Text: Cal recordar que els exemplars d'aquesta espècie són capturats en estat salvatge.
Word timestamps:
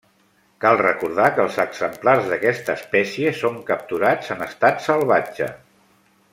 Cal 0.63 0.77
recordar 0.79 1.27
que 1.35 1.43
els 1.43 1.57
exemplars 1.63 2.31
d'aquesta 2.31 2.77
espècie 2.81 3.35
són 3.43 3.61
capturats 3.71 4.35
en 4.37 4.43
estat 4.49 4.85
salvatge. 4.91 5.55